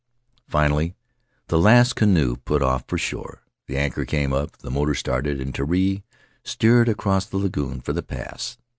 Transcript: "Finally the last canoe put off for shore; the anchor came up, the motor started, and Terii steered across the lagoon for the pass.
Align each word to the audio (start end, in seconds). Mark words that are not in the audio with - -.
"Finally 0.49 0.95
the 1.45 1.59
last 1.59 1.95
canoe 1.95 2.35
put 2.35 2.63
off 2.63 2.83
for 2.87 2.97
shore; 2.97 3.43
the 3.67 3.77
anchor 3.77 4.03
came 4.03 4.33
up, 4.33 4.57
the 4.57 4.71
motor 4.71 4.95
started, 4.95 5.39
and 5.39 5.53
Terii 5.53 6.01
steered 6.43 6.89
across 6.89 7.27
the 7.27 7.37
lagoon 7.37 7.81
for 7.81 7.93
the 7.93 8.01
pass. 8.01 8.57